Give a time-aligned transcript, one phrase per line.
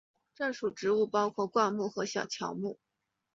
[0.33, 2.79] 这属植物包括灌木和小乔木。